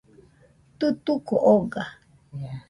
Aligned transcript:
Tutuco 0.77 1.33
oga. 1.53 1.83